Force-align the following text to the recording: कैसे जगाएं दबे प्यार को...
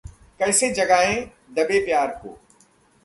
कैसे 0.39 0.69
जगाएं 0.71 1.21
दबे 1.53 1.85
प्यार 1.85 2.07
को... 2.07 2.37